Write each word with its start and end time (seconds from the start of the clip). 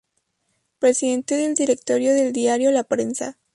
Presidente 0.79 1.35
del 1.35 1.53
Directorio 1.53 2.15
del 2.15 2.33
diario 2.33 2.71
La 2.71 2.83
Prensa. 2.85 3.37